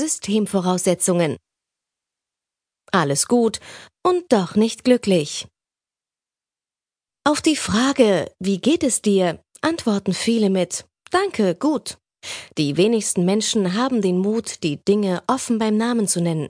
Systemvoraussetzungen. 0.00 1.36
Alles 2.90 3.28
gut 3.28 3.60
und 4.02 4.32
doch 4.32 4.56
nicht 4.56 4.84
glücklich. 4.84 5.46
Auf 7.24 7.42
die 7.42 7.56
Frage, 7.56 8.32
wie 8.40 8.58
geht 8.58 8.82
es 8.82 9.02
dir, 9.02 9.42
antworten 9.60 10.14
viele 10.14 10.50
mit 10.50 10.86
Danke, 11.10 11.54
gut. 11.54 11.98
Die 12.56 12.76
wenigsten 12.76 13.24
Menschen 13.24 13.74
haben 13.74 14.02
den 14.02 14.18
Mut, 14.18 14.62
die 14.62 14.78
Dinge 14.84 15.22
offen 15.26 15.58
beim 15.58 15.76
Namen 15.76 16.08
zu 16.08 16.20
nennen. 16.20 16.48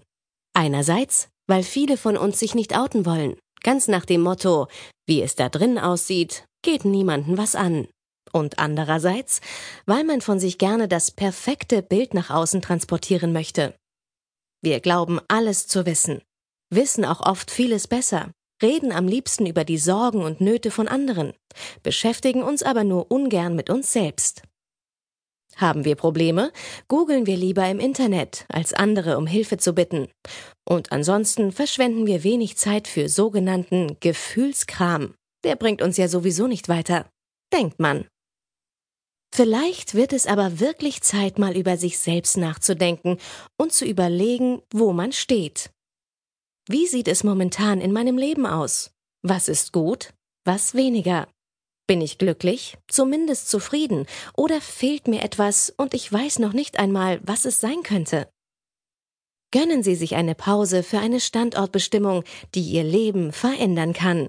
Einerseits, 0.54 1.28
weil 1.48 1.62
viele 1.62 1.96
von 1.96 2.16
uns 2.16 2.38
sich 2.38 2.54
nicht 2.54 2.76
outen 2.76 3.04
wollen, 3.04 3.36
ganz 3.62 3.88
nach 3.88 4.04
dem 4.04 4.22
Motto, 4.22 4.68
wie 5.06 5.22
es 5.22 5.34
da 5.34 5.48
drin 5.48 5.78
aussieht, 5.78 6.44
geht 6.62 6.84
niemanden 6.84 7.36
was 7.36 7.54
an. 7.54 7.88
Und 8.32 8.58
andererseits, 8.58 9.40
weil 9.86 10.04
man 10.04 10.20
von 10.20 10.38
sich 10.38 10.58
gerne 10.58 10.88
das 10.88 11.10
perfekte 11.10 11.82
Bild 11.82 12.14
nach 12.14 12.30
außen 12.30 12.62
transportieren 12.62 13.32
möchte. 13.32 13.74
Wir 14.62 14.80
glauben 14.80 15.20
alles 15.28 15.66
zu 15.66 15.86
wissen, 15.86 16.22
wissen 16.70 17.04
auch 17.04 17.20
oft 17.20 17.50
vieles 17.50 17.88
besser, 17.88 18.30
reden 18.62 18.92
am 18.92 19.08
liebsten 19.08 19.46
über 19.46 19.64
die 19.64 19.78
Sorgen 19.78 20.22
und 20.22 20.40
Nöte 20.40 20.70
von 20.70 20.86
anderen, 20.86 21.32
beschäftigen 21.82 22.42
uns 22.42 22.62
aber 22.62 22.84
nur 22.84 23.10
ungern 23.10 23.56
mit 23.56 23.70
uns 23.70 23.92
selbst. 23.92 24.42
Haben 25.56 25.84
wir 25.84 25.96
Probleme, 25.96 26.52
googeln 26.88 27.26
wir 27.26 27.36
lieber 27.36 27.68
im 27.68 27.80
Internet, 27.80 28.46
als 28.48 28.72
andere 28.72 29.18
um 29.18 29.26
Hilfe 29.26 29.58
zu 29.58 29.74
bitten. 29.74 30.08
Und 30.64 30.92
ansonsten 30.92 31.52
verschwenden 31.52 32.06
wir 32.06 32.22
wenig 32.22 32.56
Zeit 32.56 32.86
für 32.86 33.08
sogenannten 33.08 33.96
Gefühlskram. 34.00 35.14
Der 35.44 35.56
bringt 35.56 35.82
uns 35.82 35.96
ja 35.96 36.08
sowieso 36.08 36.46
nicht 36.46 36.68
weiter. 36.68 37.10
Denkt 37.52 37.80
man. 37.80 38.06
Vielleicht 39.42 39.94
wird 39.94 40.12
es 40.12 40.26
aber 40.26 40.60
wirklich 40.60 41.00
Zeit, 41.00 41.38
mal 41.38 41.56
über 41.56 41.78
sich 41.78 41.98
selbst 41.98 42.36
nachzudenken 42.36 43.16
und 43.56 43.72
zu 43.72 43.86
überlegen, 43.86 44.60
wo 44.70 44.92
man 44.92 45.12
steht. 45.12 45.70
Wie 46.68 46.86
sieht 46.86 47.08
es 47.08 47.24
momentan 47.24 47.80
in 47.80 47.90
meinem 47.90 48.18
Leben 48.18 48.44
aus? 48.44 48.90
Was 49.22 49.48
ist 49.48 49.72
gut? 49.72 50.12
Was 50.44 50.74
weniger? 50.74 51.26
Bin 51.86 52.02
ich 52.02 52.18
glücklich, 52.18 52.76
zumindest 52.86 53.48
zufrieden, 53.48 54.04
oder 54.36 54.60
fehlt 54.60 55.08
mir 55.08 55.22
etwas 55.22 55.72
und 55.74 55.94
ich 55.94 56.12
weiß 56.12 56.38
noch 56.38 56.52
nicht 56.52 56.78
einmal, 56.78 57.18
was 57.22 57.46
es 57.46 57.62
sein 57.62 57.82
könnte? 57.82 58.28
Gönnen 59.52 59.82
Sie 59.82 59.94
sich 59.94 60.16
eine 60.16 60.34
Pause 60.34 60.82
für 60.82 60.98
eine 60.98 61.18
Standortbestimmung, 61.18 62.24
die 62.54 62.72
Ihr 62.72 62.84
Leben 62.84 63.32
verändern 63.32 63.94
kann. 63.94 64.28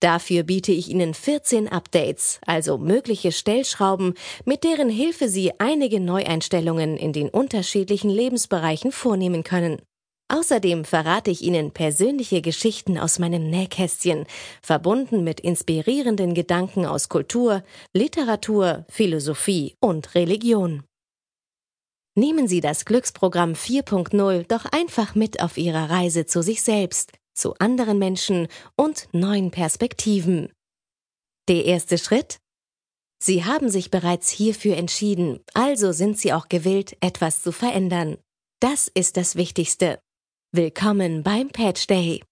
Dafür 0.00 0.42
biete 0.42 0.72
ich 0.72 0.88
Ihnen 0.88 1.14
14 1.14 1.68
Updates, 1.68 2.40
also 2.46 2.78
mögliche 2.78 3.32
Stellschrauben, 3.32 4.14
mit 4.44 4.64
deren 4.64 4.90
Hilfe 4.90 5.28
Sie 5.28 5.52
einige 5.58 6.00
Neueinstellungen 6.00 6.96
in 6.96 7.12
den 7.12 7.28
unterschiedlichen 7.30 8.10
Lebensbereichen 8.10 8.92
vornehmen 8.92 9.44
können. 9.44 9.80
Außerdem 10.28 10.84
verrate 10.84 11.30
ich 11.30 11.42
Ihnen 11.42 11.70
persönliche 11.70 12.40
Geschichten 12.40 12.98
aus 12.98 13.18
meinem 13.18 13.48
Nähkästchen, 13.50 14.26
verbunden 14.62 15.22
mit 15.22 15.40
inspirierenden 15.40 16.34
Gedanken 16.34 16.86
aus 16.86 17.08
Kultur, 17.08 17.62
Literatur, 17.92 18.86
Philosophie 18.88 19.76
und 19.80 20.14
Religion. 20.14 20.82
Nehmen 22.16 22.48
Sie 22.48 22.60
das 22.60 22.84
Glücksprogramm 22.84 23.52
4.0 23.52 24.46
doch 24.46 24.64
einfach 24.66 25.14
mit 25.14 25.42
auf 25.42 25.58
Ihrer 25.58 25.90
Reise 25.90 26.26
zu 26.26 26.42
sich 26.42 26.62
selbst, 26.62 27.12
zu 27.34 27.54
anderen 27.58 27.98
Menschen 27.98 28.48
und 28.76 29.08
neuen 29.12 29.50
Perspektiven. 29.50 30.52
Der 31.48 31.64
erste 31.64 31.98
Schritt? 31.98 32.38
Sie 33.22 33.44
haben 33.44 33.68
sich 33.68 33.90
bereits 33.90 34.30
hierfür 34.30 34.76
entschieden, 34.76 35.40
also 35.54 35.92
sind 35.92 36.18
Sie 36.18 36.32
auch 36.32 36.48
gewillt, 36.48 36.96
etwas 37.00 37.42
zu 37.42 37.52
verändern. 37.52 38.18
Das 38.60 38.88
ist 38.88 39.16
das 39.16 39.36
Wichtigste. 39.36 39.98
Willkommen 40.52 41.22
beim 41.22 41.48
Patch 41.48 41.86
Day. 41.86 42.22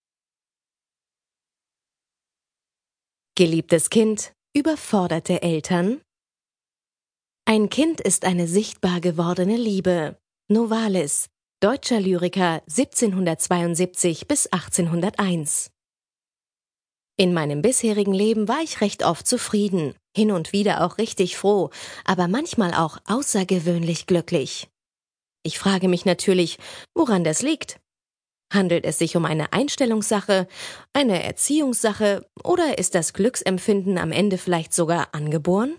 Geliebtes 3.35 3.89
Kind, 3.89 4.35
überforderte 4.55 5.43
Eltern? 5.43 6.03
Ein 7.47 7.71
Kind 7.71 8.01
ist 8.01 8.25
eine 8.25 8.47
sichtbar 8.47 9.01
gewordene 9.01 9.57
Liebe. 9.57 10.19
Novalis, 10.49 11.29
deutscher 11.63 12.01
Lyriker 12.01 12.61
1772 12.69 14.27
bis 14.27 14.49
1801. 14.49 15.71
In 17.17 17.33
meinem 17.33 17.63
bisherigen 17.63 18.13
Leben 18.13 18.49
war 18.49 18.63
ich 18.63 18.81
recht 18.81 19.05
oft 19.05 19.29
zufrieden, 19.29 19.95
hin 20.17 20.33
und 20.33 20.53
wieder 20.53 20.85
auch 20.85 20.99
richtig 20.99 21.37
froh, 21.37 21.71
aber 22.05 22.27
manchmal 22.27 22.75
auch 22.75 22.99
außergewöhnlich 23.07 24.07
glücklich. 24.07 24.69
Ich 25.45 25.61
frage 25.61 25.87
mich 25.87 26.05
natürlich, 26.05 26.59
woran 26.97 27.23
das 27.23 27.43
liegt. 27.43 27.79
Handelt 28.53 28.85
es 28.85 28.99
sich 28.99 29.17
um 29.17 29.25
eine 29.25 29.53
Einstellungssache, 29.53 30.49
eine 30.93 31.23
Erziehungssache 31.23 32.29
oder 32.43 32.79
ist 32.79 32.97
das 32.97 33.13
Glücksempfinden 33.13 33.99
am 33.99 34.11
Ende 34.11 34.37
vielleicht 34.37 34.75
sogar 34.75 35.15
angeboren? 35.15 35.79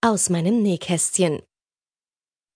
Aus 0.00 0.30
meinem 0.30 0.62
Nähkästchen. 0.62 1.42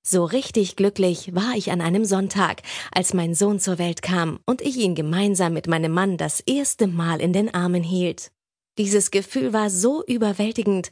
So 0.04 0.24
richtig 0.24 0.74
glücklich 0.74 1.32
war 1.34 1.54
ich 1.54 1.70
an 1.70 1.80
einem 1.80 2.04
Sonntag, 2.04 2.62
als 2.92 3.14
mein 3.14 3.36
Sohn 3.36 3.60
zur 3.60 3.78
Welt 3.78 4.02
kam 4.02 4.40
und 4.46 4.60
ich 4.60 4.76
ihn 4.76 4.96
gemeinsam 4.96 5.52
mit 5.52 5.68
meinem 5.68 5.92
Mann 5.92 6.16
das 6.16 6.40
erste 6.40 6.88
Mal 6.88 7.20
in 7.20 7.32
den 7.32 7.54
Armen 7.54 7.84
hielt. 7.84 8.32
Dieses 8.78 9.10
Gefühl 9.12 9.52
war 9.52 9.70
so 9.70 10.02
überwältigend, 10.04 10.91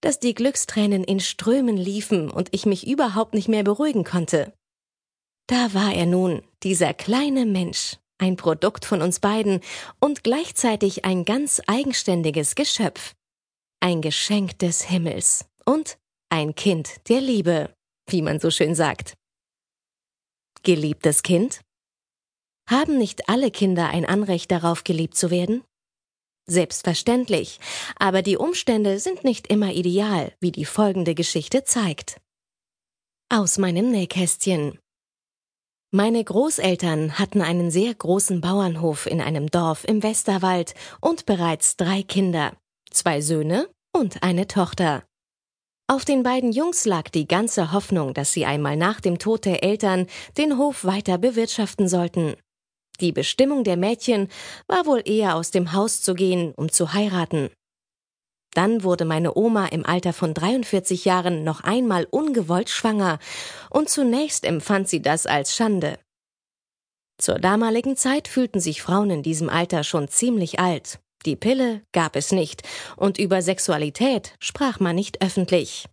dass 0.00 0.20
die 0.20 0.34
Glückstränen 0.34 1.02
in 1.02 1.18
Strömen 1.18 1.76
liefen 1.76 2.30
und 2.30 2.48
ich 2.52 2.64
mich 2.64 2.86
überhaupt 2.86 3.34
nicht 3.34 3.48
mehr 3.48 3.64
beruhigen 3.64 4.04
konnte. 4.04 4.52
Da 5.48 5.74
war 5.74 5.92
er 5.92 6.06
nun, 6.06 6.42
dieser 6.62 6.94
kleine 6.94 7.46
Mensch, 7.46 7.96
ein 8.18 8.36
Produkt 8.36 8.84
von 8.84 9.02
uns 9.02 9.18
beiden 9.18 9.60
und 9.98 10.22
gleichzeitig 10.22 11.04
ein 11.04 11.24
ganz 11.24 11.60
eigenständiges 11.66 12.54
Geschöpf. 12.54 13.14
Ein 13.80 14.02
Geschenk 14.02 14.58
des 14.60 14.82
Himmels 14.82 15.46
und 15.64 15.98
ein 16.28 16.54
Kind 16.54 17.08
der 17.08 17.20
Liebe, 17.20 17.74
wie 18.12 18.22
man 18.22 18.38
so 18.38 18.50
schön 18.50 18.74
sagt. 18.74 19.14
Geliebtes 20.62 21.22
Kind? 21.22 21.60
Haben 22.68 22.98
nicht 22.98 23.28
alle 23.28 23.50
Kinder 23.50 23.88
ein 23.88 24.04
Anrecht 24.06 24.50
darauf, 24.50 24.84
geliebt 24.84 25.16
zu 25.16 25.30
werden? 25.30 25.64
Selbstverständlich, 26.46 27.60
aber 27.96 28.22
die 28.22 28.36
Umstände 28.36 28.98
sind 28.98 29.24
nicht 29.24 29.46
immer 29.46 29.72
ideal, 29.72 30.32
wie 30.40 30.52
die 30.52 30.64
folgende 30.64 31.14
Geschichte 31.14 31.64
zeigt. 31.64 32.20
Aus 33.28 33.58
meinem 33.58 33.90
Nähkästchen. 33.90 34.78
Meine 35.90 36.24
Großeltern 36.24 37.18
hatten 37.18 37.42
einen 37.42 37.70
sehr 37.70 37.94
großen 37.94 38.40
Bauernhof 38.40 39.06
in 39.06 39.20
einem 39.20 39.50
Dorf 39.50 39.84
im 39.84 40.02
Westerwald 40.02 40.74
und 41.00 41.26
bereits 41.26 41.76
drei 41.76 42.02
Kinder, 42.02 42.56
zwei 42.90 43.20
Söhne 43.20 43.68
und 43.92 44.22
eine 44.22 44.46
Tochter. 44.46 45.04
Auf 45.88 46.04
den 46.04 46.22
beiden 46.22 46.52
Jungs 46.52 46.86
lag 46.86 47.10
die 47.10 47.26
ganze 47.26 47.72
Hoffnung, 47.72 48.14
dass 48.14 48.32
sie 48.32 48.46
einmal 48.46 48.76
nach 48.76 49.00
dem 49.00 49.18
Tod 49.18 49.44
der 49.44 49.62
Eltern 49.62 50.06
den 50.38 50.56
Hof 50.56 50.84
weiter 50.84 51.18
bewirtschaften 51.18 51.88
sollten. 51.88 52.36
Die 53.00 53.12
Bestimmung 53.12 53.64
der 53.64 53.76
Mädchen 53.76 54.28
war 54.68 54.86
wohl 54.86 55.02
eher 55.04 55.34
aus 55.34 55.50
dem 55.50 55.72
Haus 55.72 56.02
zu 56.02 56.14
gehen, 56.14 56.52
um 56.54 56.70
zu 56.70 56.92
heiraten. 56.92 57.50
Dann 58.54 58.84
wurde 58.84 59.04
meine 59.04 59.34
Oma 59.36 59.66
im 59.66 59.84
Alter 59.86 60.12
von 60.12 60.34
43 60.34 61.04
Jahren 61.04 61.42
noch 61.42 61.62
einmal 61.62 62.06
ungewollt 62.10 62.68
schwanger, 62.68 63.18
und 63.70 63.88
zunächst 63.88 64.44
empfand 64.44 64.88
sie 64.88 65.00
das 65.00 65.26
als 65.26 65.56
Schande. 65.56 65.98
Zur 67.18 67.38
damaligen 67.38 67.96
Zeit 67.96 68.28
fühlten 68.28 68.60
sich 68.60 68.82
Frauen 68.82 69.10
in 69.10 69.22
diesem 69.22 69.48
Alter 69.48 69.84
schon 69.84 70.08
ziemlich 70.08 70.60
alt. 70.60 71.00
Die 71.24 71.36
Pille 71.36 71.82
gab 71.92 72.16
es 72.16 72.32
nicht, 72.32 72.62
und 72.96 73.18
über 73.18 73.42
Sexualität 73.42 74.34
sprach 74.40 74.80
man 74.80 74.96
nicht 74.96 75.22
öffentlich. 75.22 75.86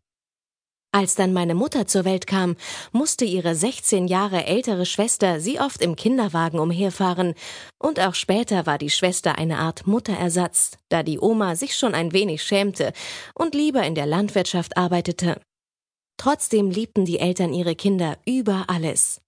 Als 0.91 1.13
dann 1.13 1.33
meine 1.33 1.53
Mutter 1.53 1.85
zur 1.85 2.03
Welt 2.03 2.25
kam, 2.25 2.55
musste 2.91 3.23
ihre 3.23 3.53
16 3.53 4.07
Jahre 4.07 4.45
ältere 4.45 4.87
Schwester 4.87 5.39
sie 5.39 5.59
oft 5.59 5.83
im 5.83 5.95
Kinderwagen 5.95 6.57
umherfahren, 6.57 7.35
und 7.77 7.99
auch 7.99 8.15
später 8.15 8.65
war 8.65 8.79
die 8.79 8.89
Schwester 8.89 9.37
eine 9.37 9.59
Art 9.59 9.85
Mutterersatz, 9.85 10.71
da 10.89 11.03
die 11.03 11.19
Oma 11.19 11.55
sich 11.55 11.75
schon 11.75 11.93
ein 11.93 12.11
wenig 12.11 12.41
schämte 12.41 12.91
und 13.35 13.53
lieber 13.53 13.83
in 13.83 13.93
der 13.93 14.07
Landwirtschaft 14.07 14.77
arbeitete. 14.77 15.39
Trotzdem 16.17 16.71
liebten 16.71 17.05
die 17.05 17.19
Eltern 17.19 17.53
ihre 17.53 17.75
Kinder 17.75 18.17
über 18.25 18.65
alles. 18.67 19.21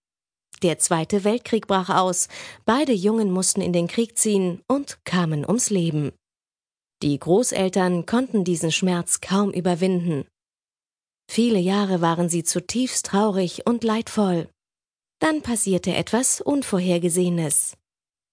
Der 0.61 0.77
Zweite 0.77 1.23
Weltkrieg 1.23 1.65
brach 1.65 1.89
aus, 1.89 2.27
beide 2.65 2.93
Jungen 2.93 3.31
mussten 3.31 3.61
in 3.61 3.73
den 3.73 3.87
Krieg 3.87 4.15
ziehen 4.17 4.61
und 4.67 5.03
kamen 5.05 5.43
ums 5.43 5.71
Leben. 5.71 6.11
Die 7.01 7.17
Großeltern 7.17 8.05
konnten 8.05 8.43
diesen 8.43 8.71
Schmerz 8.71 9.21
kaum 9.21 9.51
überwinden. 9.51 10.27
Viele 11.27 11.57
Jahre 11.57 12.01
waren 12.01 12.29
sie 12.29 12.43
zutiefst 12.43 13.07
traurig 13.07 13.65
und 13.65 13.83
leidvoll. 13.83 14.49
Dann 15.19 15.41
passierte 15.41 15.95
etwas 15.95 16.41
Unvorhergesehenes. 16.41 17.75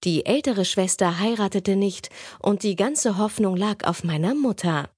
Die 0.03 0.27
ältere 0.27 0.65
Schwester 0.65 1.19
heiratete 1.19 1.75
nicht 1.75 2.09
und 2.39 2.61
die 2.61 2.75
ganze 2.75 3.17
Hoffnung 3.17 3.55
lag 3.55 3.87
auf 3.87 4.03
meiner 4.03 4.35
Mutter. 4.35 4.91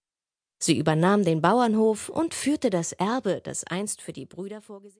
Sie 0.61 0.77
übernahm 0.77 1.23
den 1.23 1.41
Bauernhof 1.41 2.09
und 2.09 2.33
führte 2.33 2.69
das 2.69 2.91
Erbe, 2.91 3.39
das 3.41 3.63
einst 3.63 4.01
für 4.01 4.13
die 4.13 4.25
Brüder 4.25 4.61
vorgesehen 4.61 4.89